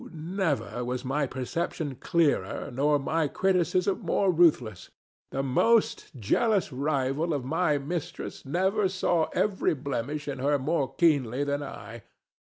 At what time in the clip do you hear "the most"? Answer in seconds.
5.29-6.15